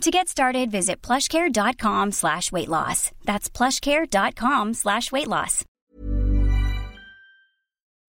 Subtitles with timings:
[0.00, 3.10] To get started, visit plushcare.com slash weight loss.
[3.24, 5.64] That's plushcare.com slash weight loss.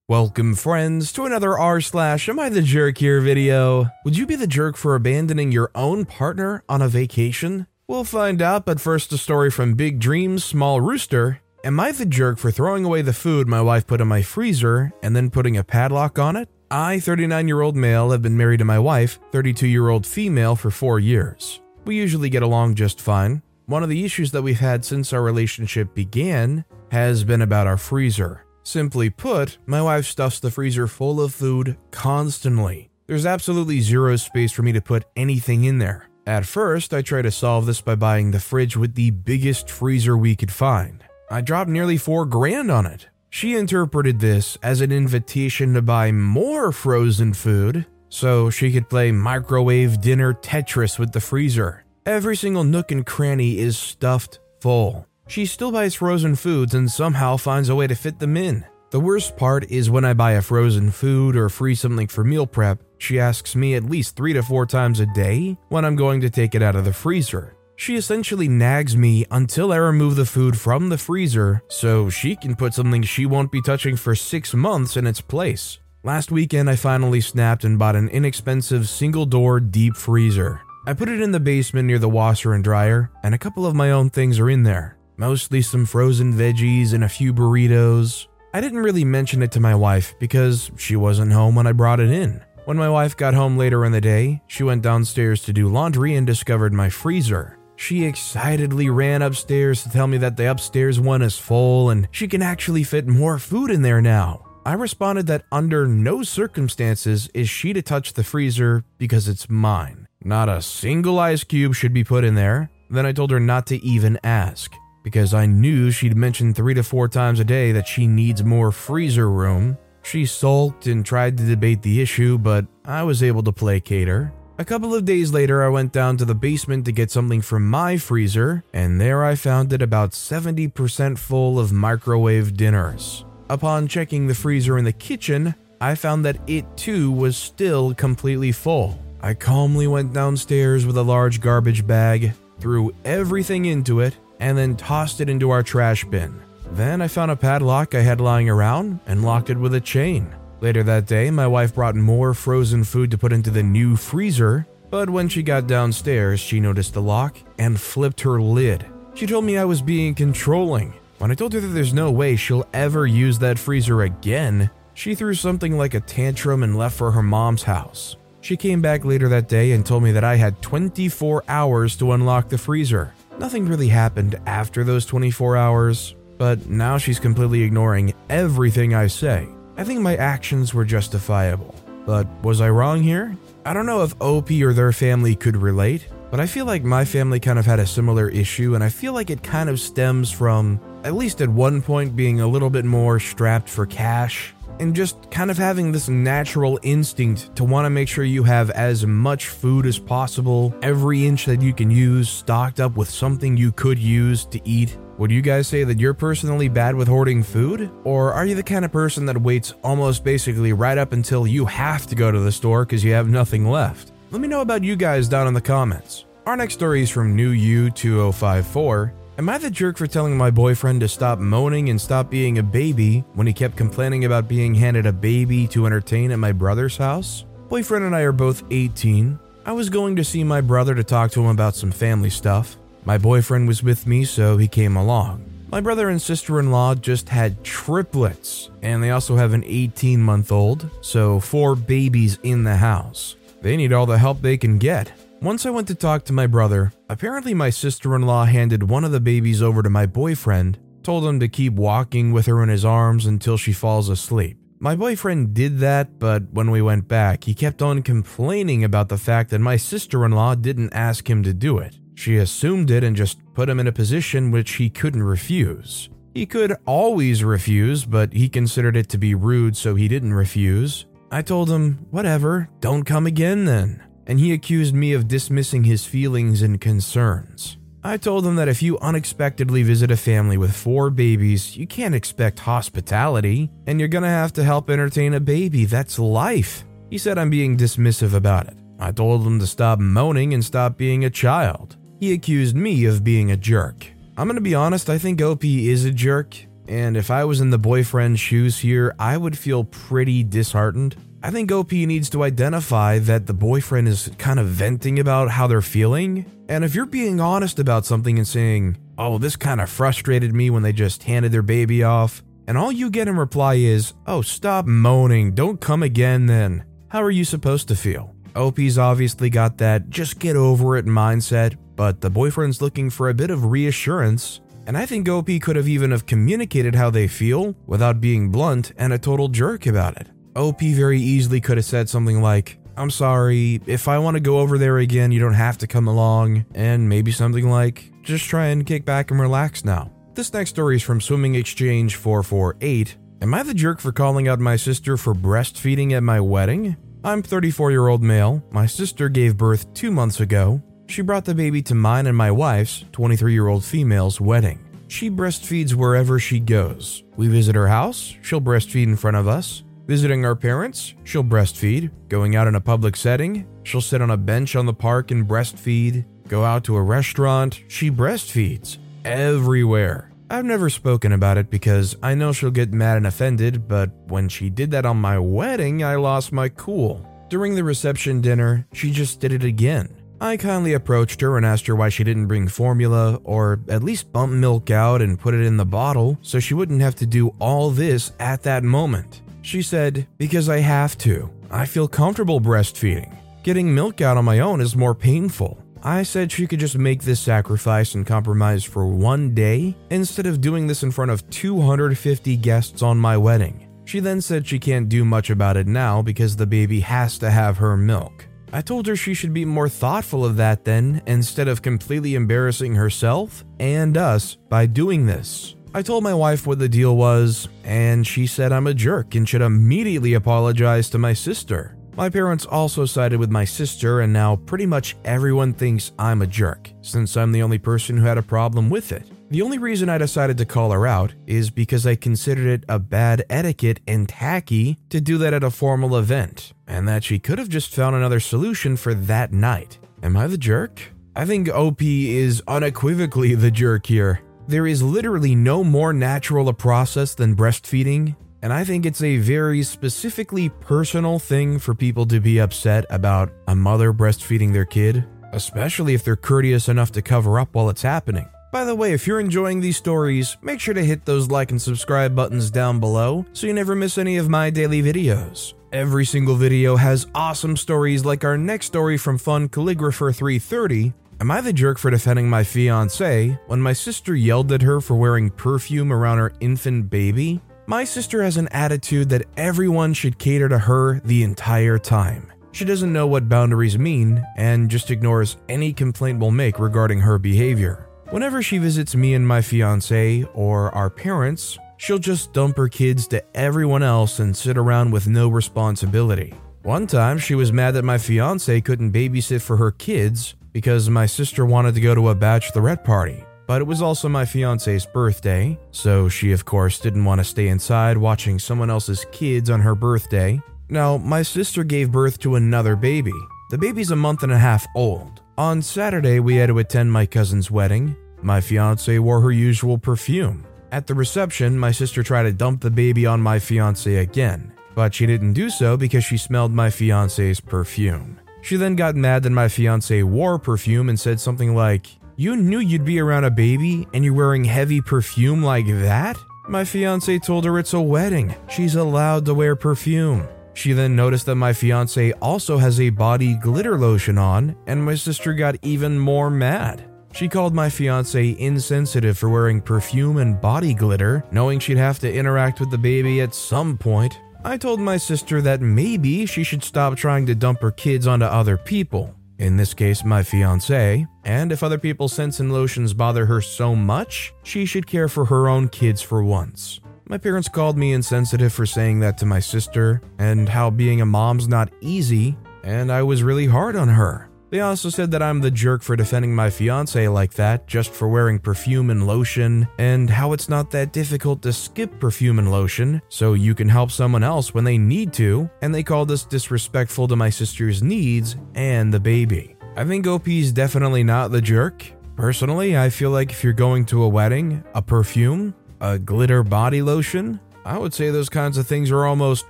[0.08, 3.90] Welcome, friends, to another r slash Am I the Jerk here video.
[4.04, 7.66] Would you be the jerk for abandoning your own partner on a vacation?
[7.88, 11.42] We'll find out, but first a story from Big Dreams Small Rooster.
[11.64, 14.92] Am I the jerk for throwing away the food my wife put in my freezer
[15.02, 16.50] and then putting a padlock on it?
[16.70, 20.56] I, 39 year old male, have been married to my wife, 32 year old female,
[20.56, 21.62] for four years.
[21.85, 23.44] We usually get along just fine.
[23.67, 27.77] One of the issues that we've had since our relationship began has been about our
[27.77, 28.44] freezer.
[28.63, 32.89] Simply put, my wife stuffs the freezer full of food constantly.
[33.05, 36.09] There's absolutely zero space for me to put anything in there.
[36.25, 40.17] At first, I tried to solve this by buying the fridge with the biggest freezer
[40.17, 41.03] we could find.
[41.30, 43.09] I dropped nearly four grand on it.
[43.30, 49.11] She interpreted this as an invitation to buy more frozen food so she could play
[49.11, 51.84] microwave dinner Tetris with the freezer.
[52.06, 55.08] Every single nook and cranny is stuffed full.
[55.28, 58.66] She still buys frozen foods and somehow finds a way to fit them in.
[58.92, 62.45] The worst part is when I buy a frozen food or freeze something for meal
[62.45, 66.22] prep, she asks me at least three to four times a day when I'm going
[66.22, 67.56] to take it out of the freezer.
[67.76, 72.56] She essentially nags me until I remove the food from the freezer so she can
[72.56, 75.80] put something she won't be touching for six months in its place.
[76.06, 80.61] Last weekend, I finally snapped and bought an inexpensive single door deep freezer.
[80.86, 83.73] I put it in the basement near the washer and dryer, and a couple of
[83.73, 88.28] my own things are in there mostly some frozen veggies and a few burritos.
[88.53, 92.00] I didn't really mention it to my wife because she wasn't home when I brought
[92.00, 92.44] it in.
[92.66, 96.16] When my wife got home later in the day, she went downstairs to do laundry
[96.16, 97.58] and discovered my freezer.
[97.77, 102.27] She excitedly ran upstairs to tell me that the upstairs one is full and she
[102.27, 104.45] can actually fit more food in there now.
[104.65, 110.08] I responded that under no circumstances is she to touch the freezer because it's mine.
[110.23, 112.71] Not a single ice cube should be put in there.
[112.89, 114.73] Then I told her not to even ask
[115.04, 118.71] because I knew she'd mentioned three to four times a day that she needs more
[118.71, 119.77] freezer room.
[120.02, 124.33] She sulked and tried to debate the issue, but I was able to placate her.
[124.58, 127.70] A couple of days later, I went down to the basement to get something from
[127.70, 133.25] my freezer, and there I found it about 70% full of microwave dinners.
[133.50, 138.51] Upon checking the freezer in the kitchen, I found that it too was still completely
[138.51, 139.00] full.
[139.22, 144.75] I calmly went downstairs with a large garbage bag, threw everything into it, and then
[144.75, 146.42] tossed it into our trash bin.
[146.72, 150.34] Then I found a padlock I had lying around and locked it with a chain.
[150.60, 154.66] Later that day, my wife brought more frozen food to put into the new freezer,
[154.89, 158.86] but when she got downstairs, she noticed the lock and flipped her lid.
[159.13, 160.94] She told me I was being controlling.
[161.18, 165.15] When I told her that there's no way she'll ever use that freezer again, she
[165.15, 168.18] threw something like a tantrum and left for her mom's house.
[168.42, 172.12] She came back later that day and told me that I had 24 hours to
[172.12, 173.13] unlock the freezer.
[173.39, 179.48] Nothing really happened after those 24 hours, but now she's completely ignoring everything I say.
[179.77, 181.74] I think my actions were justifiable.
[182.06, 183.36] But was I wrong here?
[183.65, 187.04] I don't know if OP or their family could relate, but I feel like my
[187.04, 190.31] family kind of had a similar issue, and I feel like it kind of stems
[190.31, 194.95] from, at least at one point, being a little bit more strapped for cash and
[194.95, 199.06] just kind of having this natural instinct to want to make sure you have as
[199.06, 203.71] much food as possible, every inch that you can use, stocked up with something you
[203.71, 204.98] could use to eat.
[205.18, 207.89] Would you guys say that you're personally bad with hoarding food?
[208.04, 211.66] Or are you the kind of person that waits almost basically right up until you
[211.66, 214.12] have to go to the store because you have nothing left?
[214.31, 216.25] Let me know about you guys down in the comments.
[216.45, 221.01] Our next story is from New U2054 Am I the jerk for telling my boyfriend
[221.01, 225.06] to stop moaning and stop being a baby when he kept complaining about being handed
[225.06, 227.44] a baby to entertain at my brother's house?
[227.68, 229.38] Boyfriend and I are both 18.
[229.66, 232.78] I was going to see my brother to talk to him about some family stuff.
[233.04, 235.44] My boyfriend was with me, so he came along.
[235.68, 240.22] My brother and sister in law just had triplets, and they also have an 18
[240.22, 243.36] month old, so four babies in the house.
[243.62, 245.12] They need all the help they can get.
[245.45, 249.03] Once I went to talk to my brother, apparently my sister in law handed one
[249.03, 252.69] of the babies over to my boyfriend, told him to keep walking with her in
[252.69, 254.57] his arms until she falls asleep.
[254.80, 259.19] My boyfriend did that, but when we went back, he kept on complaining about the
[259.19, 262.00] fact that my sister in law didn't ask him to do it.
[262.15, 266.09] She assumed it and just put him in a position which he couldn't refuse.
[266.33, 271.06] He could always refuse, but he considered it to be rude, so he didn't refuse.
[271.30, 274.01] I told him, whatever, don't come again then.
[274.25, 277.77] And he accused me of dismissing his feelings and concerns.
[278.04, 282.13] I told him that if you unexpectedly visit a family with four babies, you can't
[282.13, 285.86] expect hospitality, and you're gonna have to help entertain a baby.
[285.86, 286.83] That's life.
[287.10, 288.77] He said I'm being dismissive about it.
[289.00, 291.98] I told him to stop moaning and stop being a child.
[292.19, 294.06] He accused me of being a jerk.
[294.38, 296.56] I'm gonna be honest, I think OP is a jerk,
[296.88, 301.16] and if I was in the boyfriend's shoes here, I would feel pretty disheartened.
[301.45, 305.68] I think OP needs to identify that the boyfriend is kind of venting about how
[305.68, 306.44] they're feeling.
[306.68, 310.71] And if you're being honest about something and saying, oh, this kind of frustrated me
[310.71, 314.42] when they just handed their baby off, and all you get in reply is, oh,
[314.42, 318.33] stop moaning, don't come again then, how are you supposed to feel?
[318.56, 323.36] OP's obviously got that just get over it mindset, but the boyfriend's looking for a
[323.36, 324.62] bit of reassurance.
[324.88, 328.94] And I think OP could have even have communicated how they feel without being blunt
[328.97, 330.30] and a total jerk about it.
[330.56, 334.60] OP very easily could have said something like, I'm sorry, if I want to go
[334.60, 338.68] over there again, you don't have to come along, and maybe something like, just try
[338.68, 340.12] and kick back and relax now.
[340.34, 343.18] This next story is from Swimming Exchange 448.
[343.42, 346.96] Am I the jerk for calling out my sister for breastfeeding at my wedding?
[347.24, 348.63] I'm 34 year old male.
[348.72, 350.81] My sister gave birth two months ago.
[351.07, 354.80] She brought the baby to mine and my wife's, 23 year old female's, wedding.
[355.07, 357.24] She breastfeeds wherever she goes.
[357.36, 359.84] We visit her house, she'll breastfeed in front of us.
[360.07, 362.12] Visiting our parents, she'll breastfeed.
[362.30, 365.48] Going out in a public setting, she'll sit on a bench on the park and
[365.48, 366.25] breastfeed.
[366.48, 369.00] Go out to a restaurant, she breastfeeds.
[369.24, 370.31] Everywhere.
[370.48, 374.48] I've never spoken about it because I know she'll get mad and offended, but when
[374.48, 377.28] she did that on my wedding, I lost my cool.
[377.50, 380.16] During the reception dinner, she just did it again.
[380.40, 384.31] I kindly approached her and asked her why she didn't bring formula or at least
[384.31, 387.56] bump milk out and put it in the bottle so she wouldn't have to do
[387.57, 389.42] all this at that moment.
[389.66, 391.50] She said, Because I have to.
[391.72, 393.36] I feel comfortable breastfeeding.
[393.64, 395.80] Getting milk out on my own is more painful.
[396.04, 400.62] I said she could just make this sacrifice and compromise for one day instead of
[400.62, 403.88] doing this in front of 250 guests on my wedding.
[404.06, 407.50] She then said she can't do much about it now because the baby has to
[407.50, 408.48] have her milk.
[408.72, 412.94] I told her she should be more thoughtful of that then instead of completely embarrassing
[412.94, 415.76] herself and us by doing this.
[415.95, 419.47] I told my wife what the deal was, and she said I'm a jerk and
[419.47, 421.95] should immediately apologize to my sister.
[422.18, 426.47] My parents also sided with my sister, and now pretty much everyone thinks I'm a
[426.47, 429.31] jerk, since I'm the only person who had a problem with it.
[429.51, 433.00] The only reason I decided to call her out is because I considered it a
[433.00, 437.57] bad etiquette and tacky to do that at a formal event, and that she could
[437.57, 439.97] have just found another solution for that night.
[440.21, 441.13] Am I the jerk?
[441.38, 444.42] I think OP is unequivocally the jerk here.
[444.68, 449.38] There is literally no more natural a process than breastfeeding, and I think it's a
[449.38, 455.24] very specifically personal thing for people to be upset about a mother breastfeeding their kid,
[455.52, 458.50] especially if they're courteous enough to cover up while it's happening.
[458.72, 461.80] By the way, if you're enjoying these stories, make sure to hit those like and
[461.80, 465.76] subscribe buttons down below so you never miss any of my daily videos.
[465.94, 471.52] Every single video has awesome stories like our next story from Fun Calligrapher 330 Am
[471.52, 475.50] I the jerk for defending my fiance when my sister yelled at her for wearing
[475.50, 477.60] perfume around her infant baby?
[477.88, 482.54] My sister has an attitude that everyone should cater to her the entire time.
[482.71, 487.38] She doesn't know what boundaries mean and just ignores any complaint we'll make regarding her
[487.38, 488.07] behavior.
[488.30, 493.28] Whenever she visits me and my fiance or our parents, she'll just dump her kids
[493.28, 496.54] to everyone else and sit around with no responsibility.
[496.83, 501.26] One time, she was mad that my fiance couldn't babysit for her kids because my
[501.26, 503.46] sister wanted to go to a bachelorette party.
[503.66, 507.70] But it was also my fiance's birthday, so she, of course, didn't want to stay
[507.70, 510.62] inside watching someone else's kids on her birthday.
[510.90, 513.32] Now, my sister gave birth to another baby.
[513.70, 515.41] The baby's a month and a half old.
[515.58, 518.13] On Saturday, we had to attend my cousin's wedding.
[518.41, 520.65] My fiance wore her usual perfume.
[520.91, 525.13] At the reception, my sister tried to dump the baby on my fiance again, but
[525.13, 528.41] she didn't do so because she smelled my fiance's perfume.
[528.65, 532.79] She then got mad that my fiance wore perfume and said something like, You knew
[532.79, 536.36] you'd be around a baby and you're wearing heavy perfume like that?
[536.67, 538.55] My fiance told her it's a wedding.
[538.67, 540.48] She's allowed to wear perfume.
[540.74, 545.13] She then noticed that my fiance also has a body glitter lotion on, and my
[545.13, 547.07] sister got even more mad.
[547.34, 552.34] She called my fiance insensitive for wearing perfume and body glitter, knowing she'd have to
[552.34, 554.39] interact with the baby at some point.
[554.65, 558.45] I told my sister that maybe she should stop trying to dump her kids onto
[558.45, 559.36] other people.
[559.60, 563.95] in this case my fiance, and if other people's scents and lotions bother her so
[563.95, 567.00] much, she should care for her own kids for once.
[567.29, 571.25] My parents called me insensitive for saying that to my sister, and how being a
[571.25, 574.50] mom's not easy, and I was really hard on her.
[574.72, 578.27] They also said that I'm the jerk for defending my fiance like that just for
[578.27, 583.22] wearing perfume and lotion, and how it's not that difficult to skip perfume and lotion
[583.29, 587.27] so you can help someone else when they need to, and they called us disrespectful
[587.27, 589.75] to my sister's needs and the baby.
[589.95, 592.03] I think OP's definitely not the jerk.
[592.36, 597.01] Personally, I feel like if you're going to a wedding, a perfume, a glitter body
[597.01, 599.69] lotion, I would say those kinds of things are almost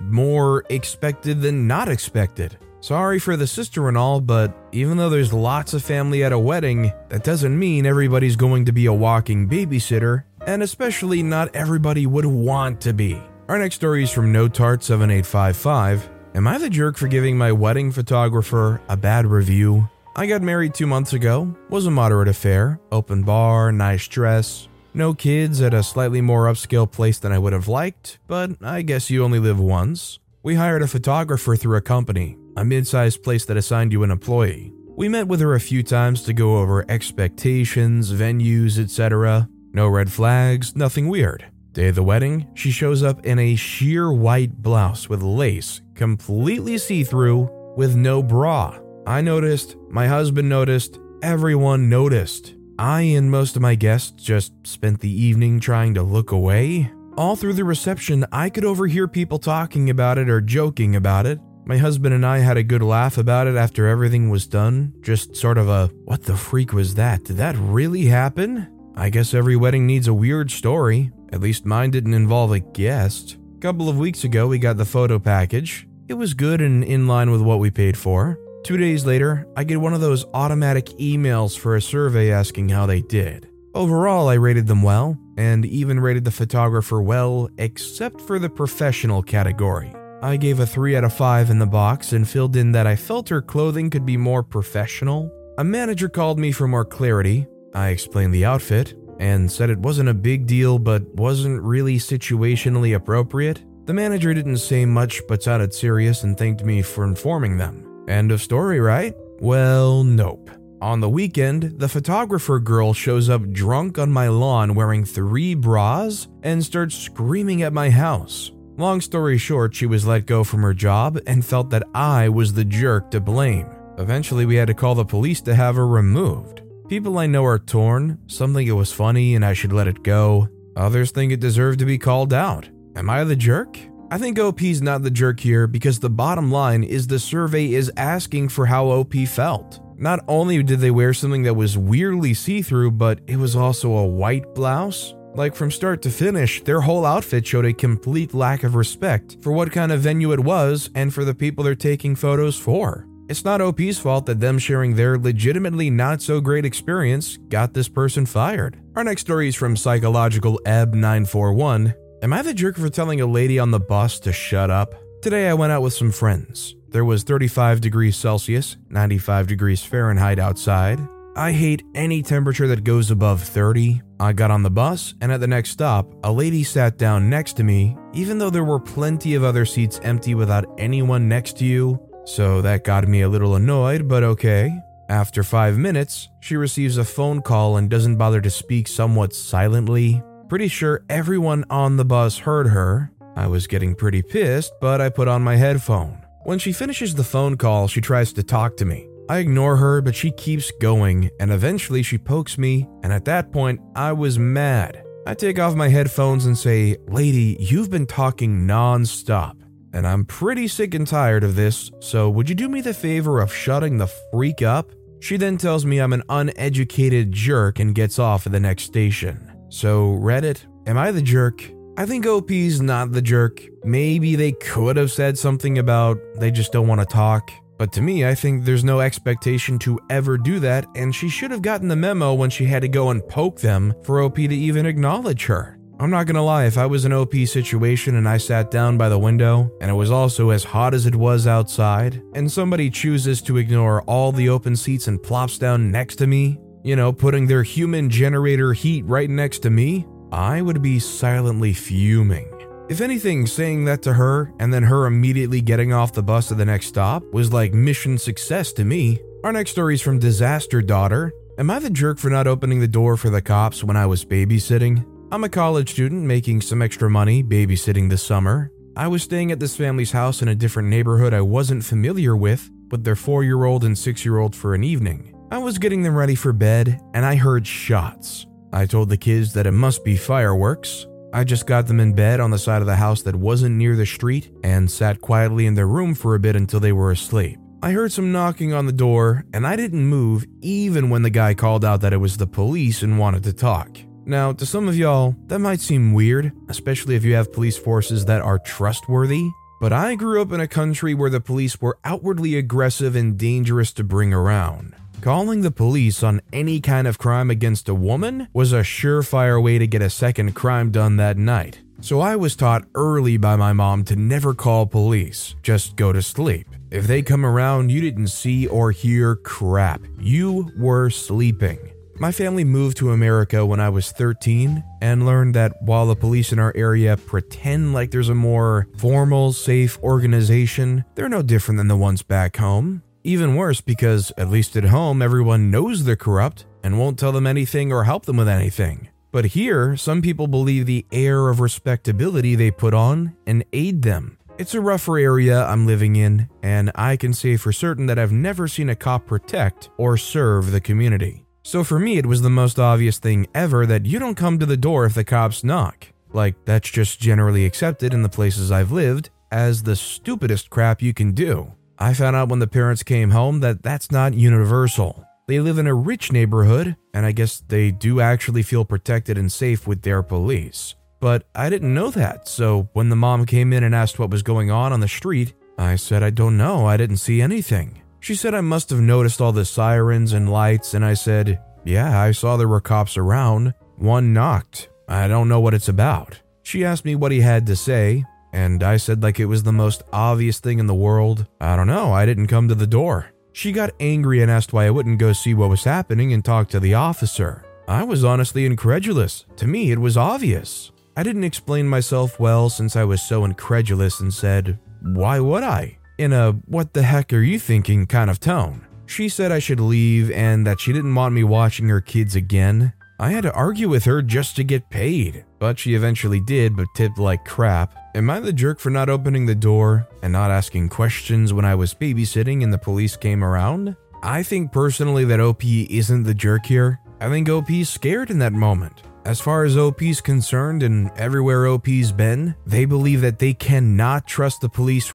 [0.00, 2.58] more expected than not expected.
[2.80, 6.38] Sorry for the sister and all, but even though there's lots of family at a
[6.38, 12.06] wedding, that doesn't mean everybody's going to be a walking babysitter, and especially not everybody
[12.06, 13.20] would want to be.
[13.48, 16.08] Our next story is from NoTart7855.
[16.34, 19.88] Am I the jerk for giving my wedding photographer a bad review?
[20.14, 25.12] I got married two months ago, was a moderate affair, open bar, nice dress, no
[25.12, 29.10] kids at a slightly more upscale place than I would have liked, but I guess
[29.10, 30.18] you only live once.
[30.42, 34.10] We hired a photographer through a company, a mid sized place that assigned you an
[34.10, 34.72] employee.
[34.96, 39.48] We met with her a few times to go over expectations, venues, etc.
[39.72, 41.44] No red flags, nothing weird.
[41.72, 46.78] Day of the wedding, she shows up in a sheer white blouse with lace, completely
[46.78, 48.78] see through, with no bra.
[49.06, 52.54] I noticed, my husband noticed, everyone noticed.
[52.78, 56.90] I and most of my guests just spent the evening trying to look away.
[57.18, 61.38] All through the reception, I could overhear people talking about it or joking about it,
[61.66, 64.94] my husband and I had a good laugh about it after everything was done.
[65.02, 67.24] Just sort of a, what the freak was that?
[67.24, 68.68] Did that really happen?
[68.94, 71.10] I guess every wedding needs a weird story.
[71.32, 73.36] At least mine didn't involve a guest.
[73.56, 75.88] A couple of weeks ago, we got the photo package.
[76.08, 78.38] It was good and in line with what we paid for.
[78.62, 82.86] Two days later, I get one of those automatic emails for a survey asking how
[82.86, 83.48] they did.
[83.74, 89.22] Overall, I rated them well, and even rated the photographer well, except for the professional
[89.22, 89.92] category.
[90.22, 92.96] I gave a 3 out of 5 in the box and filled in that I
[92.96, 95.30] felt her clothing could be more professional.
[95.58, 97.46] A manager called me for more clarity.
[97.74, 102.96] I explained the outfit and said it wasn't a big deal but wasn't really situationally
[102.96, 103.62] appropriate.
[103.84, 108.04] The manager didn't say much but sounded serious and thanked me for informing them.
[108.08, 109.14] End of story, right?
[109.40, 110.50] Well, nope.
[110.80, 116.28] On the weekend, the photographer girl shows up drunk on my lawn wearing three bras
[116.42, 118.50] and starts screaming at my house.
[118.78, 122.52] Long story short, she was let go from her job and felt that I was
[122.52, 123.70] the jerk to blame.
[123.96, 126.60] Eventually, we had to call the police to have her removed.
[126.86, 128.18] People I know are torn.
[128.26, 130.48] Some think it was funny and I should let it go.
[130.76, 132.68] Others think it deserved to be called out.
[132.96, 133.78] Am I the jerk?
[134.10, 137.90] I think OP's not the jerk here because the bottom line is the survey is
[137.96, 139.80] asking for how OP felt.
[139.96, 143.92] Not only did they wear something that was weirdly see through, but it was also
[143.92, 145.14] a white blouse.
[145.36, 149.52] Like from start to finish, their whole outfit showed a complete lack of respect for
[149.52, 153.06] what kind of venue it was and for the people they're taking photos for.
[153.28, 157.86] It's not OP's fault that them sharing their legitimately not so great experience got this
[157.86, 158.80] person fired.
[158.94, 161.92] Our next story is from Psychological Ebb 941.
[162.22, 164.94] Am I the jerk for telling a lady on the bus to shut up?
[165.20, 166.76] Today I went out with some friends.
[166.88, 170.98] There was 35 degrees Celsius, 95 degrees Fahrenheit outside.
[171.36, 174.00] I hate any temperature that goes above 30.
[174.18, 177.58] I got on the bus, and at the next stop, a lady sat down next
[177.58, 181.66] to me, even though there were plenty of other seats empty without anyone next to
[181.66, 182.00] you.
[182.24, 184.74] So that got me a little annoyed, but okay.
[185.10, 190.22] After five minutes, she receives a phone call and doesn't bother to speak somewhat silently.
[190.48, 193.12] Pretty sure everyone on the bus heard her.
[193.36, 196.24] I was getting pretty pissed, but I put on my headphone.
[196.44, 199.06] When she finishes the phone call, she tries to talk to me.
[199.28, 203.50] I ignore her, but she keeps going, and eventually she pokes me, and at that
[203.50, 205.02] point, I was mad.
[205.26, 209.56] I take off my headphones and say, Lady, you've been talking non stop,
[209.92, 213.40] and I'm pretty sick and tired of this, so would you do me the favor
[213.40, 214.92] of shutting the freak up?
[215.18, 219.52] She then tells me I'm an uneducated jerk and gets off at the next station.
[219.70, 221.68] So, Reddit, am I the jerk?
[221.98, 223.60] I think OP's not the jerk.
[223.82, 227.50] Maybe they could have said something about they just don't want to talk.
[227.78, 231.50] But to me, I think there's no expectation to ever do that, and she should
[231.50, 234.54] have gotten the memo when she had to go and poke them for OP to
[234.54, 235.78] even acknowledge her.
[235.98, 239.08] I'm not gonna lie, if I was in OP situation and I sat down by
[239.08, 243.40] the window, and it was also as hot as it was outside, and somebody chooses
[243.42, 247.46] to ignore all the open seats and plops down next to me, you know, putting
[247.46, 252.55] their human generator heat right next to me, I would be silently fuming.
[252.88, 256.58] If anything, saying that to her and then her immediately getting off the bus at
[256.58, 259.18] the next stop was like mission success to me.
[259.42, 261.32] Our next story is from Disaster Daughter.
[261.58, 264.24] Am I the jerk for not opening the door for the cops when I was
[264.24, 265.04] babysitting?
[265.32, 268.70] I'm a college student making some extra money babysitting this summer.
[268.96, 272.70] I was staying at this family's house in a different neighborhood I wasn't familiar with
[272.92, 275.34] with their four year old and six year old for an evening.
[275.50, 278.46] I was getting them ready for bed and I heard shots.
[278.72, 281.06] I told the kids that it must be fireworks.
[281.32, 283.96] I just got them in bed on the side of the house that wasn't near
[283.96, 287.58] the street and sat quietly in their room for a bit until they were asleep.
[287.82, 291.54] I heard some knocking on the door and I didn't move even when the guy
[291.54, 293.98] called out that it was the police and wanted to talk.
[294.24, 298.24] Now, to some of y'all, that might seem weird, especially if you have police forces
[298.24, 299.48] that are trustworthy,
[299.80, 303.92] but I grew up in a country where the police were outwardly aggressive and dangerous
[303.92, 304.96] to bring around.
[305.20, 309.78] Calling the police on any kind of crime against a woman was a surefire way
[309.78, 311.80] to get a second crime done that night.
[312.00, 316.22] So I was taught early by my mom to never call police, just go to
[316.22, 316.68] sleep.
[316.90, 320.02] If they come around, you didn't see or hear crap.
[320.20, 321.78] You were sleeping.
[322.18, 326.52] My family moved to America when I was 13 and learned that while the police
[326.52, 331.88] in our area pretend like there's a more formal, safe organization, they're no different than
[331.88, 333.02] the ones back home.
[333.26, 337.44] Even worse because, at least at home, everyone knows they're corrupt and won't tell them
[337.44, 339.08] anything or help them with anything.
[339.32, 344.38] But here, some people believe the air of respectability they put on and aid them.
[344.58, 348.30] It's a rougher area I'm living in, and I can say for certain that I've
[348.30, 351.44] never seen a cop protect or serve the community.
[351.64, 354.66] So for me, it was the most obvious thing ever that you don't come to
[354.66, 356.12] the door if the cops knock.
[356.32, 361.12] Like, that's just generally accepted in the places I've lived as the stupidest crap you
[361.12, 361.72] can do.
[361.98, 365.24] I found out when the parents came home that that's not universal.
[365.48, 369.50] They live in a rich neighborhood, and I guess they do actually feel protected and
[369.50, 370.94] safe with their police.
[371.20, 374.42] But I didn't know that, so when the mom came in and asked what was
[374.42, 378.02] going on on the street, I said I don't know, I didn't see anything.
[378.20, 382.20] She said I must have noticed all the sirens and lights, and I said, Yeah,
[382.20, 383.72] I saw there were cops around.
[383.96, 384.88] One knocked.
[385.08, 386.40] I don't know what it's about.
[386.62, 388.24] She asked me what he had to say,
[388.56, 391.46] and I said, like it was the most obvious thing in the world.
[391.60, 393.30] I don't know, I didn't come to the door.
[393.52, 396.68] She got angry and asked why I wouldn't go see what was happening and talk
[396.70, 397.64] to the officer.
[397.86, 399.44] I was honestly incredulous.
[399.56, 400.90] To me, it was obvious.
[401.16, 405.98] I didn't explain myself well since I was so incredulous and said, Why would I?
[406.18, 408.86] in a what the heck are you thinking kind of tone.
[409.06, 412.92] She said I should leave and that she didn't want me watching her kids again.
[413.18, 416.88] I had to argue with her just to get paid, but she eventually did, but
[416.94, 418.05] tipped like crap.
[418.16, 421.74] Am I the jerk for not opening the door and not asking questions when I
[421.74, 423.94] was babysitting and the police came around?
[424.22, 426.98] I think personally that OP isn't the jerk here.
[427.20, 429.02] I think OP's scared in that moment.
[429.26, 434.62] As far as OP's concerned and everywhere OP's been, they believe that they cannot trust
[434.62, 435.12] the police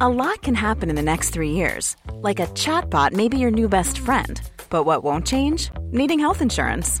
[0.00, 1.96] a lot can happen in the next three years.
[2.14, 4.40] Like a chatbot may be your new best friend.
[4.70, 5.70] But what won't change?
[5.90, 7.00] Needing health insurance.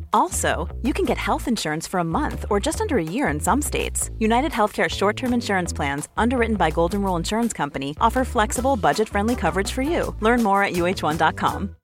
[0.13, 3.39] Also, you can get health insurance for a month or just under a year in
[3.39, 4.09] some states.
[4.19, 9.09] United Healthcare short term insurance plans, underwritten by Golden Rule Insurance Company, offer flexible, budget
[9.09, 10.15] friendly coverage for you.
[10.19, 11.75] Learn more at uh1.com.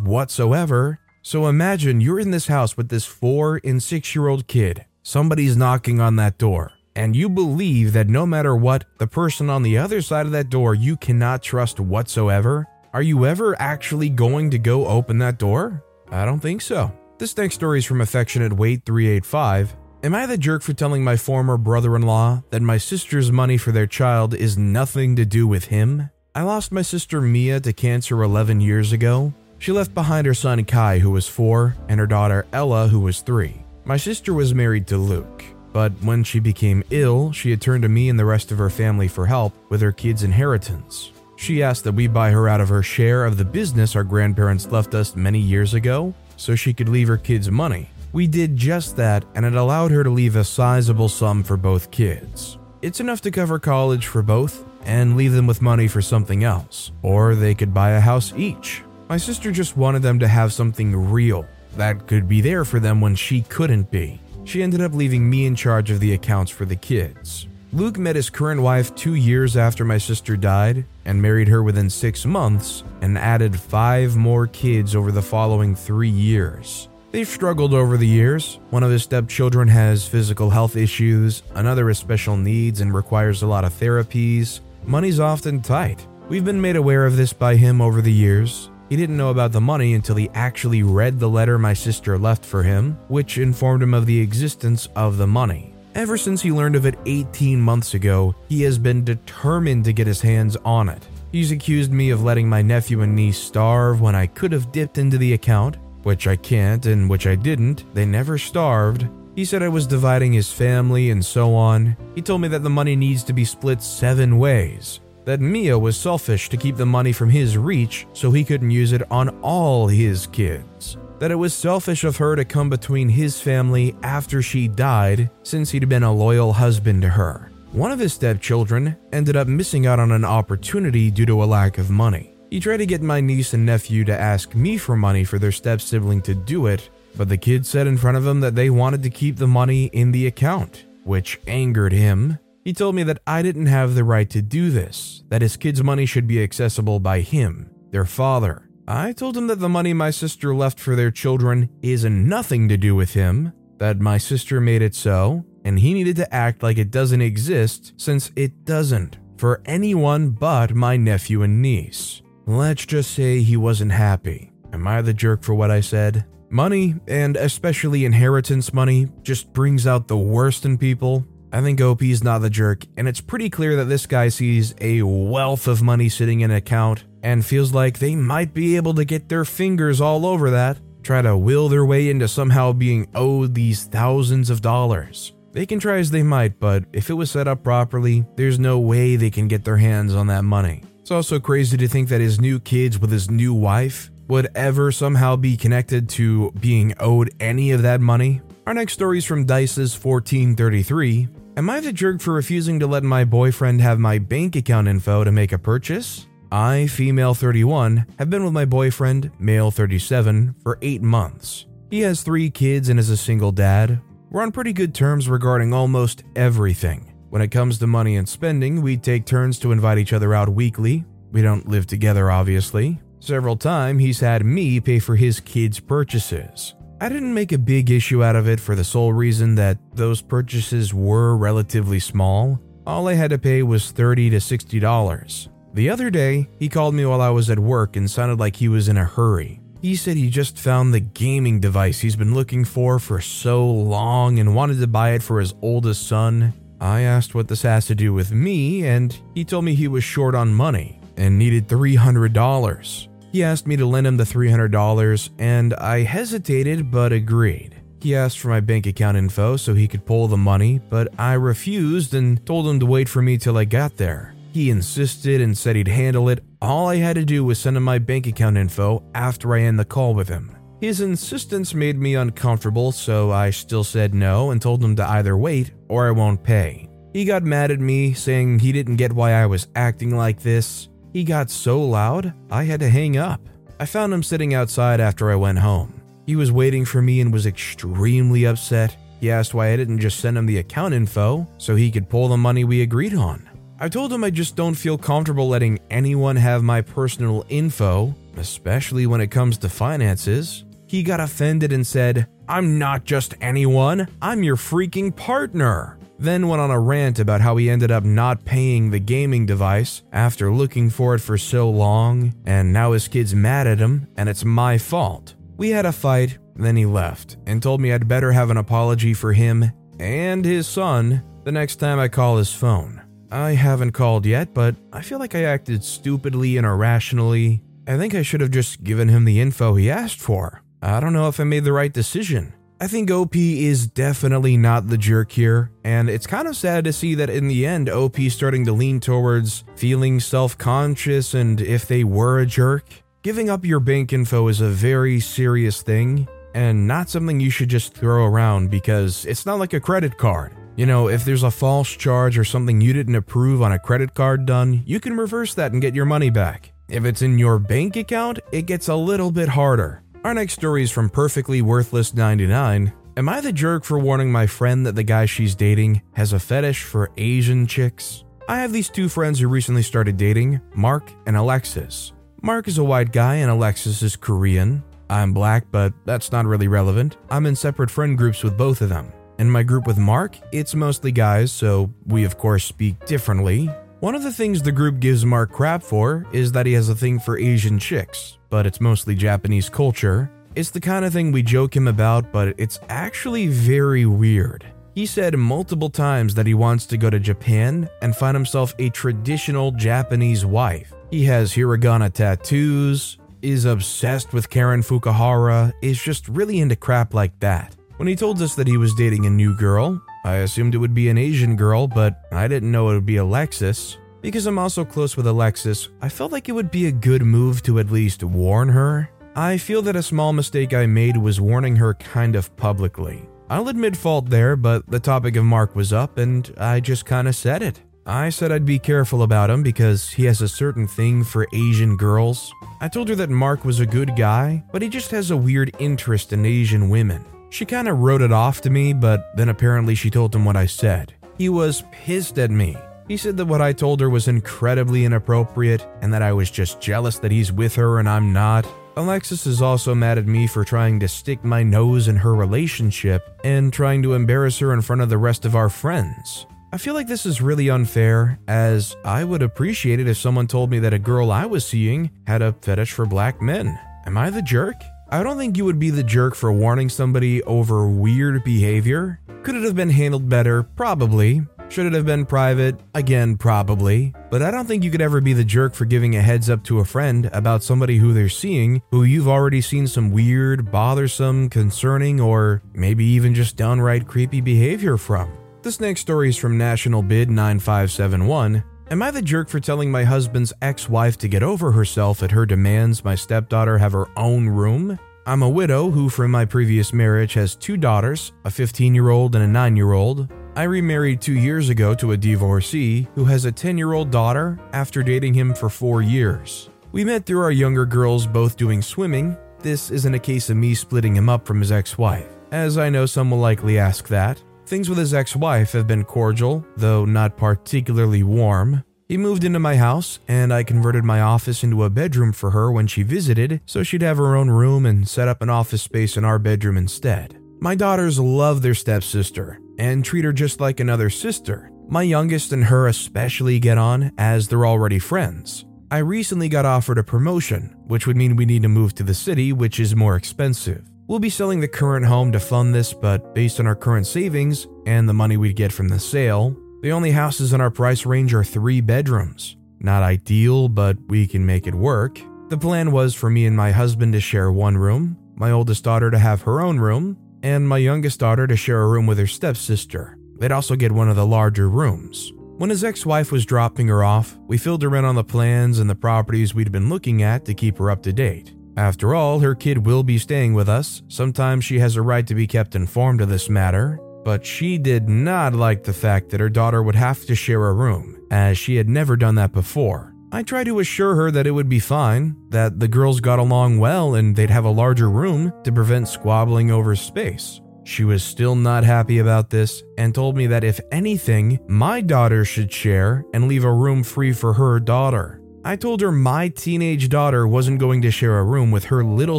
[0.00, 0.98] Whatsoever.
[1.22, 4.84] So imagine you're in this house with this four and six year old kid.
[5.02, 6.72] Somebody's knocking on that door.
[6.94, 10.50] And you believe that no matter what, the person on the other side of that
[10.50, 15.82] door you cannot trust whatsoever are you ever actually going to go open that door?
[16.10, 16.92] I don't think so.
[17.18, 19.76] This next story is from Affectionate Wait 385.
[20.02, 23.56] Am I the jerk for telling my former brother in law that my sister's money
[23.56, 26.10] for their child is nothing to do with him?
[26.34, 29.32] I lost my sister Mia to cancer 11 years ago.
[29.58, 33.20] She left behind her son Kai, who was four, and her daughter Ella, who was
[33.20, 33.64] three.
[33.84, 37.88] My sister was married to Luke, but when she became ill, she had turned to
[37.88, 41.11] me and the rest of her family for help with her kids' inheritance.
[41.42, 44.70] She asked that we buy her out of her share of the business our grandparents
[44.70, 47.90] left us many years ago so she could leave her kids money.
[48.12, 51.90] We did just that, and it allowed her to leave a sizable sum for both
[51.90, 52.58] kids.
[52.80, 56.92] It's enough to cover college for both and leave them with money for something else,
[57.02, 58.84] or they could buy a house each.
[59.08, 61.44] My sister just wanted them to have something real
[61.76, 64.20] that could be there for them when she couldn't be.
[64.44, 67.48] She ended up leaving me in charge of the accounts for the kids.
[67.72, 71.90] Luke met his current wife two years after my sister died, and married her within
[71.90, 76.88] six months and added five more kids over the following three years.
[77.10, 78.58] They've struggled over the years.
[78.70, 83.46] One of his stepchildren has physical health issues, another has special needs and requires a
[83.46, 84.60] lot of therapies.
[84.84, 86.06] Money's often tight.
[86.28, 88.70] We've been made aware of this by him over the years.
[88.88, 92.44] He didn't know about the money until he actually read the letter my sister left
[92.44, 95.71] for him, which informed him of the existence of the money.
[95.94, 100.06] Ever since he learned of it 18 months ago, he has been determined to get
[100.06, 101.06] his hands on it.
[101.32, 104.96] He's accused me of letting my nephew and niece starve when I could have dipped
[104.96, 107.84] into the account, which I can't and which I didn't.
[107.94, 109.06] They never starved.
[109.36, 111.94] He said I was dividing his family and so on.
[112.14, 115.00] He told me that the money needs to be split seven ways.
[115.26, 118.92] That Mia was selfish to keep the money from his reach so he couldn't use
[118.92, 123.40] it on all his kids that it was selfish of her to come between his
[123.40, 127.52] family after she died, since he'd been a loyal husband to her.
[127.70, 131.78] One of his stepchildren ended up missing out on an opportunity due to a lack
[131.78, 132.34] of money.
[132.50, 135.52] He tried to get my niece and nephew to ask me for money for their
[135.52, 138.68] step sibling to do it, but the kids said in front of him that they
[138.68, 142.36] wanted to keep the money in the account, which angered him.
[142.64, 145.84] He told me that I didn't have the right to do this, that his kids'
[145.84, 150.10] money should be accessible by him, their father, I told him that the money my
[150.10, 154.82] sister left for their children is nothing to do with him, that my sister made
[154.82, 159.62] it so, and he needed to act like it doesn't exist since it doesn't for
[159.64, 162.20] anyone but my nephew and niece.
[162.44, 164.52] Let's just say he wasn't happy.
[164.74, 166.26] Am I the jerk for what I said?
[166.50, 171.26] Money, and especially inheritance money, just brings out the worst in people.
[171.54, 175.02] I think OP's not the jerk, and it's pretty clear that this guy sees a
[175.02, 179.04] wealth of money sitting in an account and feels like they might be able to
[179.04, 183.54] get their fingers all over that, try to will their way into somehow being owed
[183.54, 185.34] these thousands of dollars.
[185.52, 188.78] They can try as they might, but if it was set up properly, there's no
[188.78, 190.82] way they can get their hands on that money.
[191.00, 194.90] It's also crazy to think that his new kids with his new wife would ever
[194.90, 198.40] somehow be connected to being owed any of that money.
[198.66, 201.28] Our next story is from Dice's 1433.
[201.54, 205.22] Am I the jerk for refusing to let my boyfriend have my bank account info
[205.22, 206.26] to make a purchase?
[206.50, 211.66] I, female 31, have been with my boyfriend, male 37, for 8 months.
[211.90, 214.00] He has 3 kids and is a single dad.
[214.30, 217.12] We're on pretty good terms regarding almost everything.
[217.28, 220.48] When it comes to money and spending, we take turns to invite each other out
[220.48, 221.04] weekly.
[221.32, 222.98] We don't live together, obviously.
[223.20, 226.74] Several times, he's had me pay for his kids' purchases.
[227.02, 230.22] I didn't make a big issue out of it for the sole reason that those
[230.22, 232.60] purchases were relatively small.
[232.86, 235.48] All I had to pay was 30 to $60.
[235.74, 238.68] The other day, he called me while I was at work and sounded like he
[238.68, 239.60] was in a hurry.
[239.80, 244.38] He said he just found the gaming device he's been looking for for so long
[244.38, 246.52] and wanted to buy it for his oldest son.
[246.80, 250.04] I asked what this has to do with me, and he told me he was
[250.04, 253.08] short on money and needed $300.
[253.32, 257.80] He asked me to lend him the $300, and I hesitated but agreed.
[258.02, 261.34] He asked for my bank account info so he could pull the money, but I
[261.34, 264.34] refused and told him to wait for me till I got there.
[264.52, 266.44] He insisted and said he'd handle it.
[266.60, 269.78] All I had to do was send him my bank account info after I end
[269.78, 270.54] the call with him.
[270.82, 275.38] His insistence made me uncomfortable, so I still said no and told him to either
[275.38, 276.90] wait or I won't pay.
[277.14, 280.88] He got mad at me, saying he didn't get why I was acting like this.
[281.12, 283.40] He got so loud, I had to hang up.
[283.78, 286.00] I found him sitting outside after I went home.
[286.26, 288.96] He was waiting for me and was extremely upset.
[289.20, 292.28] He asked why I didn't just send him the account info so he could pull
[292.28, 293.48] the money we agreed on.
[293.78, 299.06] I told him I just don't feel comfortable letting anyone have my personal info, especially
[299.06, 300.64] when it comes to finances.
[300.86, 305.98] He got offended and said, I'm not just anyone, I'm your freaking partner.
[306.22, 310.04] Then went on a rant about how he ended up not paying the gaming device
[310.12, 314.28] after looking for it for so long, and now his kid's mad at him, and
[314.28, 315.34] it's my fault.
[315.56, 319.14] We had a fight, then he left, and told me I'd better have an apology
[319.14, 323.02] for him and his son the next time I call his phone.
[323.32, 327.64] I haven't called yet, but I feel like I acted stupidly and irrationally.
[327.88, 330.62] I think I should have just given him the info he asked for.
[330.82, 332.54] I don't know if I made the right decision.
[332.82, 336.92] I think OP is definitely not the jerk here, and it's kind of sad to
[336.92, 341.86] see that in the end, OP starting to lean towards feeling self conscious and if
[341.86, 343.04] they were a jerk.
[343.22, 347.68] Giving up your bank info is a very serious thing, and not something you should
[347.68, 350.52] just throw around because it's not like a credit card.
[350.74, 354.12] You know, if there's a false charge or something you didn't approve on a credit
[354.12, 356.72] card done, you can reverse that and get your money back.
[356.88, 360.02] If it's in your bank account, it gets a little bit harder.
[360.24, 362.92] Our next story is from Perfectly Worthless 99.
[363.16, 366.38] Am I the jerk for warning my friend that the guy she's dating has a
[366.38, 368.22] fetish for Asian chicks?
[368.48, 372.12] I have these two friends who recently started dating, Mark and Alexis.
[372.40, 374.84] Mark is a white guy and Alexis is Korean.
[375.10, 377.16] I'm black, but that's not really relevant.
[377.28, 379.12] I'm in separate friend groups with both of them.
[379.40, 383.68] In my group with Mark, it's mostly guys, so we of course speak differently.
[384.02, 386.94] One of the things the group gives Mark crap for is that he has a
[386.96, 390.28] thing for Asian chicks, but it's mostly Japanese culture.
[390.56, 394.66] It's the kind of thing we joke him about, but it's actually very weird.
[394.96, 398.88] He said multiple times that he wants to go to Japan and find himself a
[398.90, 400.92] traditional Japanese wife.
[401.12, 407.38] He has hiragana tattoos, is obsessed with Karen Fukuhara, is just really into crap like
[407.38, 407.76] that.
[407.98, 410.94] When he told us that he was dating a new girl, I assumed it would
[410.94, 413.98] be an Asian girl, but I didn't know it would be Alexis.
[414.20, 417.62] Because I'm also close with Alexis, I felt like it would be a good move
[417.64, 419.10] to at least warn her.
[419.34, 423.28] I feel that a small mistake I made was warning her kind of publicly.
[423.50, 427.32] I'll admit fault there, but the topic of Mark was up and I just kinda
[427.32, 427.80] said it.
[428.06, 431.96] I said I'd be careful about him because he has a certain thing for Asian
[431.96, 432.52] girls.
[432.80, 435.74] I told her that Mark was a good guy, but he just has a weird
[435.78, 437.24] interest in Asian women.
[437.52, 440.64] She kinda wrote it off to me, but then apparently she told him what I
[440.64, 441.12] said.
[441.36, 442.78] He was pissed at me.
[443.08, 446.80] He said that what I told her was incredibly inappropriate and that I was just
[446.80, 448.66] jealous that he's with her and I'm not.
[448.96, 453.38] Alexis is also mad at me for trying to stick my nose in her relationship
[453.44, 456.46] and trying to embarrass her in front of the rest of our friends.
[456.72, 460.70] I feel like this is really unfair, as I would appreciate it if someone told
[460.70, 463.78] me that a girl I was seeing had a fetish for black men.
[464.06, 464.76] Am I the jerk?
[465.12, 469.20] I don't think you would be the jerk for warning somebody over weird behavior.
[469.42, 470.62] Could it have been handled better?
[470.62, 471.42] Probably.
[471.68, 472.80] Should it have been private?
[472.94, 474.14] Again, probably.
[474.30, 476.64] But I don't think you could ever be the jerk for giving a heads up
[476.64, 481.50] to a friend about somebody who they're seeing who you've already seen some weird, bothersome,
[481.50, 485.30] concerning, or maybe even just downright creepy behavior from.
[485.60, 488.64] This next story is from National Bid 9571.
[488.92, 492.30] Am I the jerk for telling my husband's ex wife to get over herself at
[492.30, 494.98] her demands my stepdaughter have her own room?
[495.24, 499.34] I'm a widow who, from my previous marriage, has two daughters, a 15 year old
[499.34, 500.30] and a 9 year old.
[500.56, 504.60] I remarried two years ago to a divorcee who has a 10 year old daughter
[504.74, 506.68] after dating him for four years.
[506.92, 509.38] We met through our younger girls both doing swimming.
[509.60, 512.90] This isn't a case of me splitting him up from his ex wife, as I
[512.90, 514.42] know some will likely ask that.
[514.72, 518.82] Things with his ex wife have been cordial, though not particularly warm.
[519.06, 522.72] He moved into my house, and I converted my office into a bedroom for her
[522.72, 526.16] when she visited, so she'd have her own room and set up an office space
[526.16, 527.38] in our bedroom instead.
[527.60, 531.70] My daughters love their stepsister, and treat her just like another sister.
[531.90, 535.66] My youngest and her especially get on, as they're already friends.
[535.90, 539.12] I recently got offered a promotion, which would mean we need to move to the
[539.12, 540.88] city, which is more expensive.
[541.08, 544.68] We'll be selling the current home to fund this, but based on our current savings
[544.86, 548.32] and the money we'd get from the sale, the only houses in our price range
[548.34, 549.56] are three bedrooms.
[549.80, 552.20] Not ideal, but we can make it work.
[552.50, 556.10] The plan was for me and my husband to share one room, my oldest daughter
[556.10, 559.26] to have her own room, and my youngest daughter to share a room with her
[559.26, 560.16] stepsister.
[560.38, 562.32] They'd also get one of the larger rooms.
[562.58, 565.80] When his ex wife was dropping her off, we filled her in on the plans
[565.80, 568.54] and the properties we'd been looking at to keep her up to date.
[568.76, 571.02] After all, her kid will be staying with us.
[571.08, 575.08] Sometimes she has a right to be kept informed of this matter, but she did
[575.08, 578.76] not like the fact that her daughter would have to share a room, as she
[578.76, 580.14] had never done that before.
[580.34, 583.78] I tried to assure her that it would be fine, that the girls got along
[583.78, 587.60] well and they'd have a larger room to prevent squabbling over space.
[587.84, 592.46] She was still not happy about this and told me that if anything, my daughter
[592.46, 595.41] should share and leave a room free for her daughter.
[595.64, 599.38] I told her my teenage daughter wasn't going to share a room with her little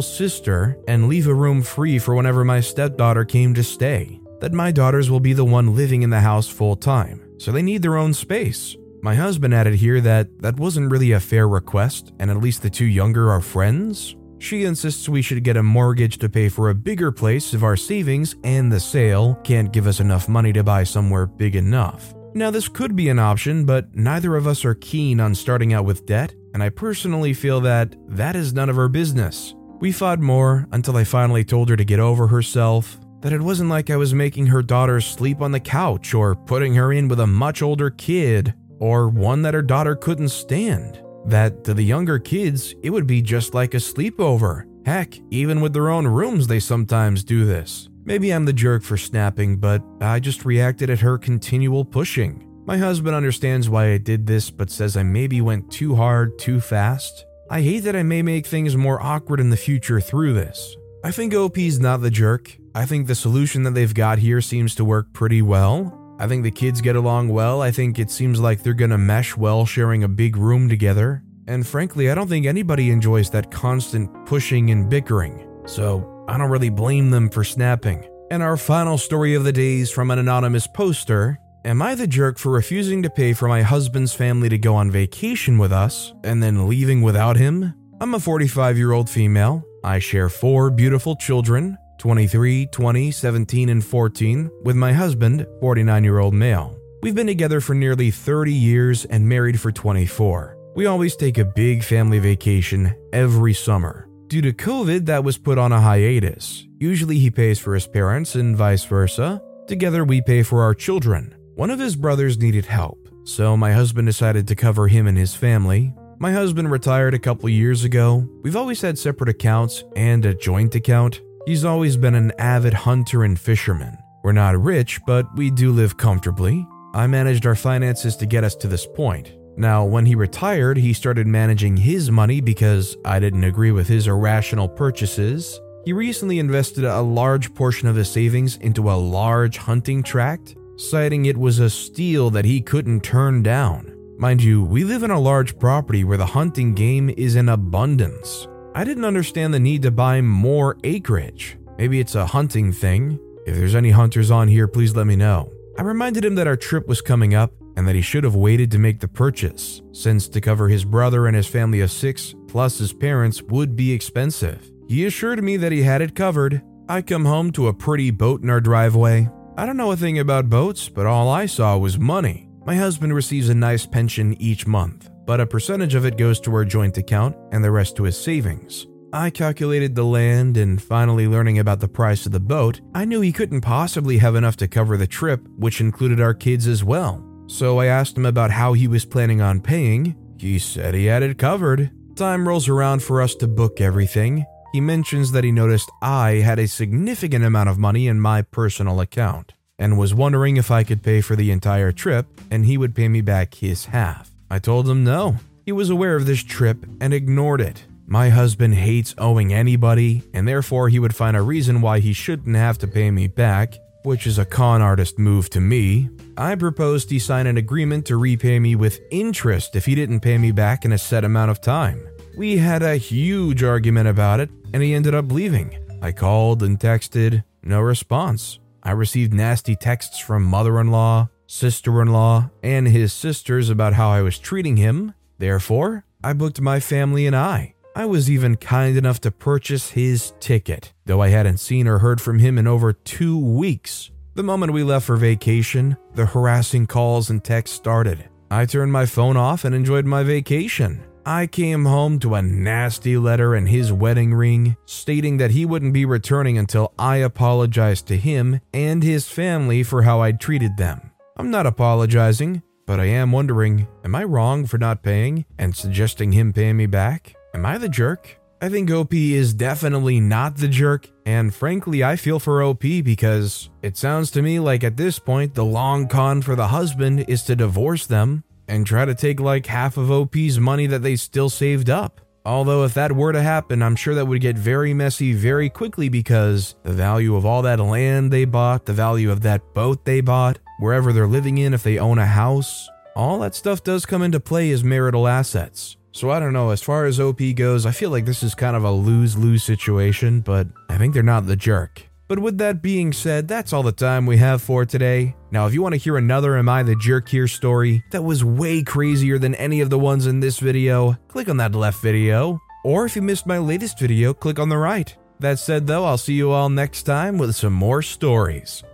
[0.00, 4.20] sister and leave a room free for whenever my stepdaughter came to stay.
[4.40, 7.60] That my daughters will be the one living in the house full time, so they
[7.60, 8.74] need their own space.
[9.02, 12.70] My husband added here that that wasn't really a fair request, and at least the
[12.70, 14.16] two younger are friends.
[14.38, 17.76] She insists we should get a mortgage to pay for a bigger place if our
[17.76, 22.14] savings and the sale can't give us enough money to buy somewhere big enough.
[22.36, 25.84] Now, this could be an option, but neither of us are keen on starting out
[25.84, 29.54] with debt, and I personally feel that that is none of our business.
[29.78, 33.70] We fought more until I finally told her to get over herself, that it wasn't
[33.70, 37.20] like I was making her daughter sleep on the couch or putting her in with
[37.20, 41.00] a much older kid or one that her daughter couldn't stand.
[41.26, 44.64] That to the younger kids, it would be just like a sleepover.
[44.84, 47.88] Heck, even with their own rooms, they sometimes do this.
[48.06, 52.46] Maybe I'm the jerk for snapping, but I just reacted at her continual pushing.
[52.66, 56.60] My husband understands why I did this, but says I maybe went too hard too
[56.60, 57.24] fast.
[57.50, 60.76] I hate that I may make things more awkward in the future through this.
[61.02, 62.56] I think OP's not the jerk.
[62.74, 66.16] I think the solution that they've got here seems to work pretty well.
[66.18, 67.60] I think the kids get along well.
[67.60, 71.22] I think it seems like they're gonna mesh well sharing a big room together.
[71.46, 75.46] And frankly, I don't think anybody enjoys that constant pushing and bickering.
[75.66, 78.08] So I don't really blame them for snapping.
[78.30, 81.38] And our final story of the day is from an anonymous poster.
[81.64, 84.90] Am I the jerk for refusing to pay for my husband's family to go on
[84.90, 87.74] vacation with us and then leaving without him?
[88.00, 89.62] I'm a 45 year old female.
[89.82, 96.18] I share four beautiful children 23, 20, 17, and 14 with my husband, 49 year
[96.18, 96.78] old male.
[97.02, 100.56] We've been together for nearly 30 years and married for 24.
[100.74, 104.03] We always take a big family vacation every summer.
[104.28, 106.66] Due to COVID, that was put on a hiatus.
[106.78, 109.40] Usually he pays for his parents and vice versa.
[109.66, 111.34] Together, we pay for our children.
[111.54, 115.34] One of his brothers needed help, so my husband decided to cover him and his
[115.34, 115.94] family.
[116.18, 118.26] My husband retired a couple years ago.
[118.42, 121.20] We've always had separate accounts and a joint account.
[121.46, 123.98] He's always been an avid hunter and fisherman.
[124.22, 126.66] We're not rich, but we do live comfortably.
[126.94, 129.34] I managed our finances to get us to this point.
[129.56, 134.08] Now, when he retired, he started managing his money because I didn't agree with his
[134.08, 135.60] irrational purchases.
[135.84, 141.26] He recently invested a large portion of his savings into a large hunting tract, citing
[141.26, 143.94] it was a steal that he couldn't turn down.
[144.16, 148.48] Mind you, we live in a large property where the hunting game is in abundance.
[148.74, 151.58] I didn't understand the need to buy more acreage.
[151.78, 153.20] Maybe it's a hunting thing.
[153.46, 155.52] If there's any hunters on here, please let me know.
[155.78, 158.70] I reminded him that our trip was coming up and that he should have waited
[158.70, 162.78] to make the purchase, since to cover his brother and his family of six, plus
[162.78, 164.70] his parents, would be expensive.
[164.88, 166.62] He assured me that he had it covered.
[166.88, 169.28] I come home to a pretty boat in our driveway.
[169.56, 172.48] I don't know a thing about boats, but all I saw was money.
[172.66, 176.54] My husband receives a nice pension each month, but a percentage of it goes to
[176.54, 178.86] our joint account and the rest to his savings.
[179.14, 183.20] I calculated the land and finally learning about the price of the boat, I knew
[183.20, 187.23] he couldn't possibly have enough to cover the trip, which included our kids as well.
[187.46, 190.16] So I asked him about how he was planning on paying.
[190.38, 191.90] He said he had it covered.
[192.16, 194.44] Time rolls around for us to book everything.
[194.72, 199.00] He mentions that he noticed I had a significant amount of money in my personal
[199.00, 202.94] account and was wondering if I could pay for the entire trip and he would
[202.94, 204.30] pay me back his half.
[204.50, 205.36] I told him no.
[205.64, 207.84] He was aware of this trip and ignored it.
[208.06, 212.54] My husband hates owing anybody, and therefore he would find a reason why he shouldn't
[212.54, 213.74] have to pay me back,
[214.04, 216.08] which is a con artist move to me.
[216.36, 220.38] I proposed he sign an agreement to repay me with interest if he didn't pay
[220.38, 222.06] me back in a set amount of time.
[222.36, 225.78] We had a huge argument about it, and he ended up leaving.
[226.02, 228.58] I called and texted, no response.
[228.82, 233.94] I received nasty texts from mother in law, sister in law, and his sisters about
[233.94, 235.14] how I was treating him.
[235.38, 237.73] Therefore, I booked my family and I.
[237.96, 242.20] I was even kind enough to purchase his ticket, though I hadn't seen or heard
[242.20, 244.10] from him in over two weeks.
[244.34, 248.28] The moment we left for vacation, the harassing calls and texts started.
[248.50, 251.04] I turned my phone off and enjoyed my vacation.
[251.24, 255.94] I came home to a nasty letter and his wedding ring stating that he wouldn't
[255.94, 261.12] be returning until I apologized to him and his family for how I'd treated them.
[261.36, 266.32] I'm not apologizing, but I am wondering am I wrong for not paying and suggesting
[266.32, 267.36] him pay me back?
[267.54, 268.36] Am I the jerk?
[268.60, 273.70] I think OP is definitely not the jerk, and frankly, I feel for OP because
[273.80, 277.44] it sounds to me like at this point, the long con for the husband is
[277.44, 281.48] to divorce them and try to take like half of OP's money that they still
[281.48, 282.20] saved up.
[282.44, 286.08] Although, if that were to happen, I'm sure that would get very messy very quickly
[286.08, 290.20] because the value of all that land they bought, the value of that boat they
[290.20, 294.22] bought, wherever they're living in, if they own a house, all that stuff does come
[294.22, 295.96] into play as marital assets.
[296.14, 298.76] So I don't know, as far as OP goes, I feel like this is kind
[298.76, 302.06] of a lose lose situation, but I think they're not the jerk.
[302.28, 305.34] But with that being said, that's all the time we have for today.
[305.50, 308.44] Now, if you want to hear another Am I the Jerk Here story that was
[308.44, 312.60] way crazier than any of the ones in this video, click on that left video.
[312.84, 315.12] Or if you missed my latest video, click on the right.
[315.40, 318.84] That said, though, I'll see you all next time with some more stories.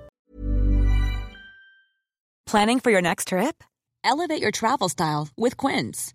[2.47, 3.63] Planning for your next trip?
[4.05, 6.15] Elevate your travel style with Quince.